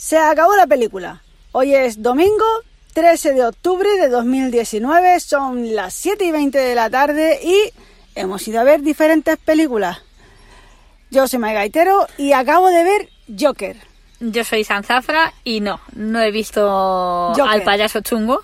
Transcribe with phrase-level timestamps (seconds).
[0.00, 1.22] Se acabó la película.
[1.52, 2.46] Hoy es domingo
[2.94, 7.70] 13 de octubre de 2019, son las 7 y 20 de la tarde y
[8.14, 9.98] hemos ido a ver diferentes películas.
[11.10, 13.08] Yo soy Mai Gaitero y acabo de ver
[13.38, 13.76] Joker.
[14.20, 17.44] Yo soy Sanzafra y no, no he visto Joker.
[17.46, 18.40] al payaso chungo.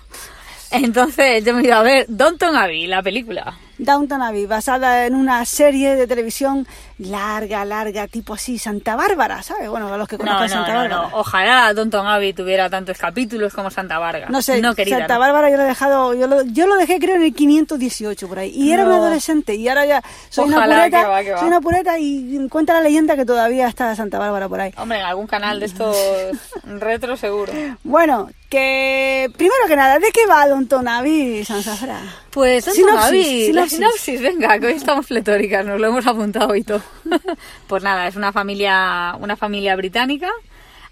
[0.69, 3.57] Entonces yo me he ido a ver Downton Abbey, la película.
[3.77, 6.67] Downton Abbey, basada en una serie de televisión
[6.97, 9.69] larga, larga, tipo así, Santa Bárbara, ¿sabes?
[9.69, 11.09] Bueno, a los que No, conozcan no, Santa no, Bárbara.
[11.15, 14.27] Ojalá Downton Abbey tuviera tantos capítulos como Santa Varga.
[14.29, 15.17] No sé, no, querida, Santa.
[15.17, 18.39] Bárbara yo lo he dejado, yo lo, yo lo dejé creo en el 518 por
[18.39, 18.49] ahí.
[18.49, 21.39] Y era un adolescente y ahora ya soy Ojalá, una pureta, que va, que va.
[21.39, 24.73] soy una pureta y cuenta la leyenda que todavía está Santa Bárbara por ahí.
[24.77, 25.95] Hombre, en algún canal de estos
[26.63, 27.53] retro seguro.
[27.83, 31.99] Bueno, que primero que nada, ¿de qué va Downton Abbey, Sansafra?
[32.37, 33.71] Pues Sinopsis, la sinopsis.
[33.71, 36.83] sinopsis, venga, que hoy estamos pletóricas, nos lo hemos apuntado y todo.
[37.67, 40.29] pues nada, es una familia, una familia británica,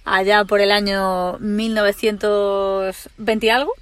[0.06, 3.74] allá por el año 1920 y algo,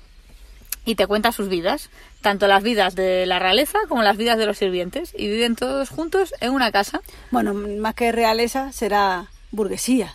[0.83, 4.45] y te cuenta sus vidas, tanto las vidas de la realeza como las vidas de
[4.45, 6.99] los sirvientes, y viven todos juntos en una casa.
[7.31, 10.13] Bueno, más que realeza será burguesía,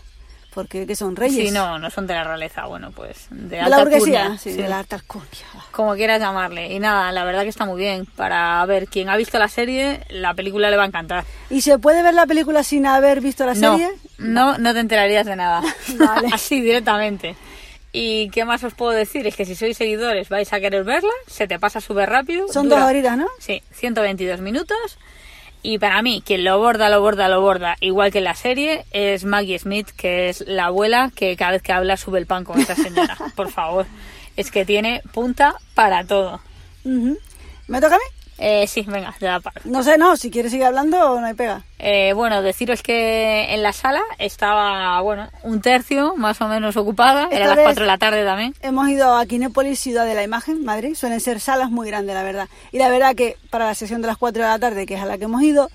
[0.55, 1.49] porque que son reyes.
[1.49, 4.53] Sí, no, no son de la realeza, bueno, pues de de alta la burguesía, sí,
[4.53, 4.57] sí.
[4.63, 5.03] de la alta
[5.71, 6.73] como quieras llamarle.
[6.73, 8.07] Y nada, la verdad que está muy bien.
[8.07, 11.25] Para ver, quien ha visto la serie, la película le va a encantar.
[11.51, 13.91] ¿Y se puede ver la película sin haber visto la No, serie?
[14.19, 15.63] no, no te enterarías de nada.
[15.97, 16.29] Vale.
[16.33, 17.37] Así directamente.
[17.93, 19.27] ¿Y qué más os puedo decir?
[19.27, 22.47] Es que si sois seguidores vais a querer verla, se te pasa súper rápido.
[22.49, 23.27] Son dura- dos horitas, ¿no?
[23.39, 24.99] Sí, 122 minutos.
[25.63, 28.85] Y para mí, quien lo borda, lo borda, lo borda, igual que en la serie,
[28.91, 32.45] es Maggie Smith, que es la abuela que cada vez que habla sube el pan
[32.45, 33.17] con esta señora.
[33.37, 33.87] Por favor.
[34.37, 36.41] Es que tiene punta para todo.
[36.85, 38.05] ¿Me toca a mí?
[38.41, 39.61] Eh, sí, venga, ya paro.
[39.65, 41.63] No sé, no, si quieres seguir hablando no hay pega.
[41.81, 47.25] Eh, bueno, deciros que en la sala estaba, bueno, un tercio más o menos ocupada.
[47.25, 48.55] Esta Era las vez- 4 de la tarde también.
[48.63, 50.95] Hemos ido a Kinépolis, Ciudad de la Imagen, Madrid.
[50.95, 52.49] Suelen ser salas muy grandes, la verdad.
[52.71, 55.03] Y la verdad que para la sesión de las 4 de la tarde, que es
[55.03, 55.69] a la que hemos ido,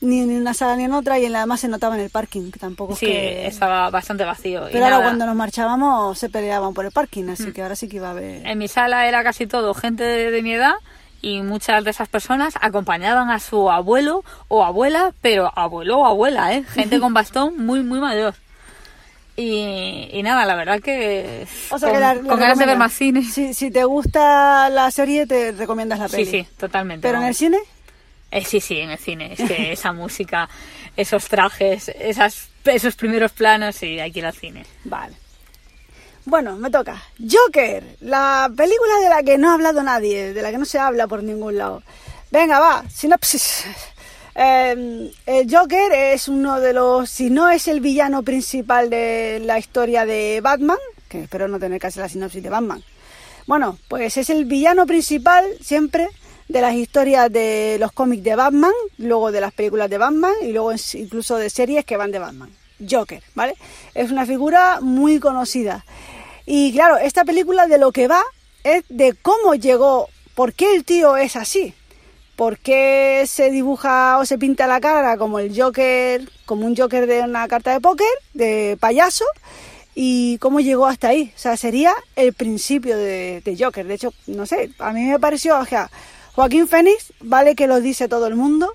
[0.00, 2.10] ni en una sala ni en otra, y en la además se notaba en el
[2.10, 3.46] parking, que tampoco es Sí, que...
[3.46, 4.68] estaba bastante vacío.
[4.68, 7.76] y Pero ahora nada, cuando nos marchábamos se peleaban por el parking, así que ahora
[7.76, 8.46] sí que iba a haber...
[8.46, 10.74] En mi sala era casi todo gente de, de mi edad
[11.22, 16.52] y muchas de esas personas acompañaban a su abuelo o abuela, pero abuelo o abuela,
[16.54, 16.64] ¿eh?
[16.64, 18.34] Gente con bastón muy, muy mayor.
[19.34, 21.46] Y, y nada, la verdad que...
[21.70, 23.22] O sea con, que la- la con ganas de ver más cine.
[23.22, 26.30] Si, si te gusta la serie, te recomiendas la Sí, peli.
[26.30, 27.06] sí, totalmente.
[27.08, 27.58] Pero en el cine,
[28.30, 29.32] Eh, sí, sí, en el cine.
[29.32, 30.48] Es que esa música,
[30.96, 34.66] esos trajes, esas, esos primeros planos, sí, hay que ir al cine.
[34.84, 35.14] Vale.
[36.24, 37.02] Bueno, me toca.
[37.18, 40.78] Joker, la película de la que no ha hablado nadie, de la que no se
[40.78, 41.82] habla por ningún lado.
[42.30, 43.64] Venga, va, sinopsis.
[44.34, 49.58] Eh, el Joker es uno de los, si no es el villano principal de la
[49.58, 50.78] historia de Batman,
[51.10, 52.82] que espero no tener que hacer la sinopsis de Batman.
[53.46, 56.08] Bueno, pues es el villano principal siempre
[56.48, 60.52] de las historias de los cómics de Batman, luego de las películas de Batman y
[60.52, 62.61] luego incluso de series que van de Batman.
[62.88, 63.54] Joker, ¿vale?
[63.94, 65.84] Es una figura muy conocida.
[66.46, 68.22] Y claro, esta película de lo que va
[68.64, 71.74] es de cómo llegó, por qué el tío es así.
[72.36, 77.06] ¿Por qué se dibuja o se pinta la cara como el Joker, como un Joker
[77.06, 79.24] de una carta de póker, de payaso?
[79.94, 81.32] ¿Y cómo llegó hasta ahí?
[81.36, 83.86] O sea, sería el principio de, Joker.
[83.86, 85.90] De hecho, no sé, a mí me pareció, o sea,
[86.34, 88.72] Joaquín Fénix, vale que lo dice todo el mundo,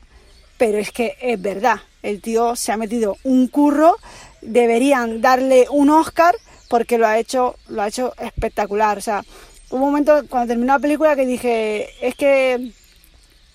[0.58, 3.98] pero es que es verdad, el tío se ha metido un curro,
[4.42, 6.36] deberían darle un Oscar
[6.68, 8.98] porque lo ha hecho, lo ha hecho espectacular.
[8.98, 9.24] O sea,
[9.70, 12.72] hubo un momento cuando terminó la película que dije, es que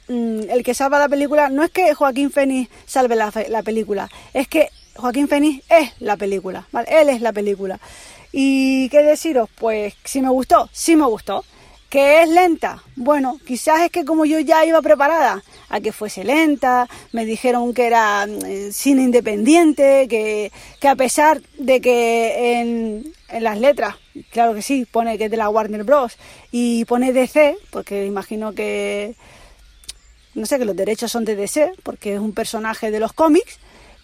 [0.09, 4.49] mm, el que salva la película no es que Joaquín Fénix salve la, película, es
[4.49, 6.89] que Joaquín Fénix es la película, ¿vale?
[6.91, 7.81] Él es la película.
[8.33, 9.49] ¿Y qué deciros?
[9.57, 11.45] Pues si me gustó, sí me gustó.
[11.91, 12.83] ¿Que es lenta?
[12.97, 17.73] Bueno, quizás es que como yo ya iba preparada a que fuese lenta, me dijeron
[17.73, 23.97] que era mm, cine independiente, que, que a pesar de que en, en las letras,
[24.31, 26.19] claro que sí, pone que es de la Warner Bros.
[26.53, 29.15] y pone DC, porque imagino que,
[30.35, 33.59] no sé, que los derechos son de DC, porque es un personaje de los cómics,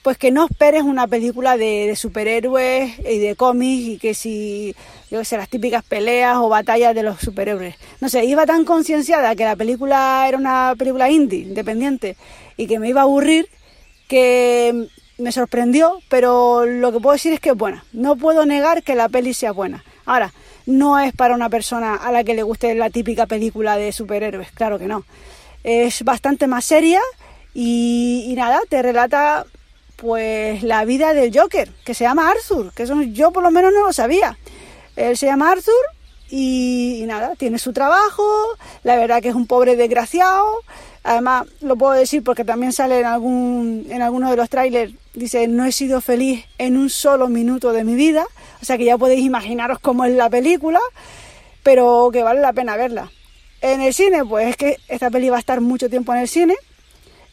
[0.08, 4.75] pues que no esperes una película de, superhéroes y de cómics y que si,
[5.10, 7.75] yo sé, las típicas peleas o batallas de los superhéroes.
[8.00, 12.16] No sé, iba tan concienciada que la película era una película indie, independiente,
[12.56, 13.50] y que me iba a aburrir,
[14.08, 14.88] que
[15.19, 17.84] me sorprendió, pero lo que puedo decir es que es buena.
[17.93, 19.84] No puedo negar que la peli sea buena.
[20.06, 20.32] Ahora,
[20.64, 24.52] no es para una persona a la que le guste la típica película de superhéroes,
[24.52, 25.05] claro que no.
[25.64, 27.02] Es bastante más seria
[27.52, 29.44] y nada, te relata
[29.99, 33.73] pues la vida del Joker, que se llama Arthur, que eso yo por lo menos
[33.75, 34.39] no lo sabía.
[34.95, 35.75] Él se llama Arthur
[36.31, 38.25] y, nada, tiene su trabajo,
[38.85, 40.47] la verdad que es un pobre desgraciado,
[41.03, 45.49] además lo puedo decir porque también sale en algún en alguno de los trailers, dice,
[45.49, 48.25] no he sido feliz en un solo minuto de mi vida,
[48.62, 50.81] o sea que ya podéis imaginaros cómo es la película,
[51.65, 53.11] pero que vale la pena verla.
[53.62, 56.29] En el cine, pues es que esta peli va a estar mucho tiempo en el
[56.29, 56.55] cine,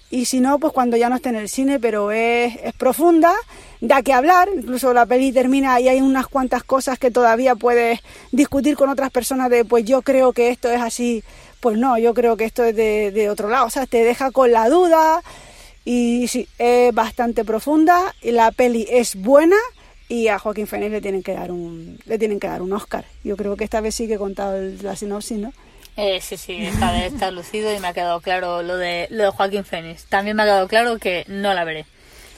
[0.09, 3.33] y si no, pues cuando ya no esté en el cine, pero es, es profunda,
[3.81, 7.99] da que hablar, incluso la peli termina y hay unas cuantas cosas que todavía puedes
[8.31, 11.23] discutir con otras personas de, pues yo creo que esto es así,
[11.59, 14.51] pues no, yo creo que esto es de, otro lado, o sea, te deja con
[14.51, 15.21] la duda
[15.83, 19.57] y sí, es bastante profunda y la peli es buena
[20.07, 23.05] y a Joaquín Phoenix le tienen que dar un le tienen que dar un Oscar.
[23.23, 25.51] Yo creo que esta vez sí que he contado la sinopsis, ¿no?
[25.97, 29.23] Eh, sí, sí, esta vez está lucido y me ha quedado claro lo de, lo
[29.23, 30.05] de Joaquín Phoenix.
[30.05, 31.85] También me ha quedado claro que no la veré.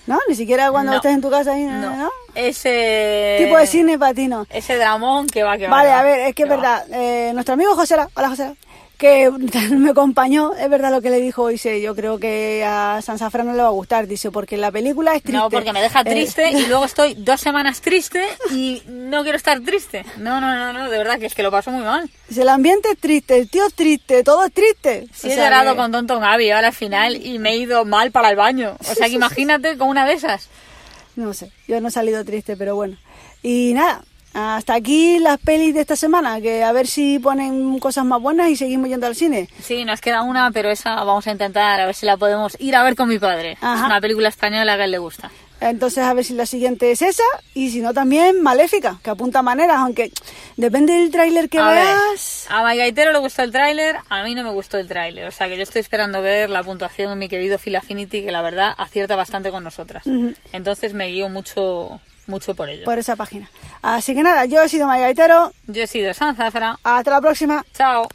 [0.06, 0.20] ¿No?
[0.30, 0.98] Ni siquiera cuando No.
[0.98, 1.96] estés en tu casa ahí, ¿no?
[1.98, 2.10] No.
[2.34, 3.36] Ese...
[3.40, 4.46] Tipo de cine para ti, ¿no?
[4.50, 5.76] Ese dramón que va, que va.
[5.78, 6.86] Vale, a ver, es que es verdad.
[6.94, 8.54] eh, nuestro amigo José, hola José,
[8.98, 9.30] que
[9.72, 13.46] me acompañó, es verdad lo que le dijo, dice, yo creo que a San Safran
[13.48, 15.38] no le va a gustar, dice, porque la película es triste.
[15.38, 19.38] No, porque me deja Eh, triste y luego estoy dos semanas triste y no quiero
[19.38, 20.04] estar triste.
[20.18, 22.10] No, no, no, no, de verdad que es que lo paso muy mal.
[22.28, 25.08] dice, el ambiente es triste, el tío es triste, todo es triste.
[25.14, 27.86] Sí, O he llorado que- con Tonto Gaby ahora al final y me he ido
[27.86, 28.76] mal para el baño.
[28.80, 30.50] O sea que imagínate con una de esas.
[31.16, 32.98] No sé, yo no he salido triste, pero bueno.
[33.44, 34.04] Y nada,
[34.38, 38.50] hasta aquí las pelis de esta semana, que a ver si ponen cosas más buenas
[38.50, 39.50] y seguimos yendo al cine.
[39.62, 42.76] Sí, nos queda una, pero esa vamos a intentar a ver si la podemos ir
[42.76, 43.58] a ver con mi padre.
[43.62, 43.80] Ajá.
[43.80, 45.32] Es una película española que a él le gusta.
[45.60, 47.24] Entonces a ver si la siguiente es esa
[47.56, 50.12] y si no también Maléfica, que apunta maneras, aunque
[50.56, 52.46] depende del tráiler que a ver, veas.
[52.50, 55.28] a Maigaitero le gustó el tráiler, a mí no me gustó el tráiler.
[55.28, 58.32] O sea que yo estoy esperando ver la puntuación de mi querido Phil Affinity, que
[58.32, 60.04] la verdad acierta bastante con nosotras.
[60.54, 62.86] Entonces me guío mucho, mucho por ello.
[62.86, 63.50] por esa página.
[63.82, 65.52] Así que nada, yo he sido Maya Gaitero.
[65.68, 66.78] Yo he sido San Zafra.
[66.84, 67.66] Hasta la próxima.
[67.74, 68.08] Chao.